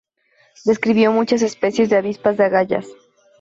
Describió 0.65 1.11
muchas 1.11 1.43
especies 1.43 1.91
de 1.91 1.97
avispas 1.97 2.35
de 2.35 2.45
agallas. 2.45 2.87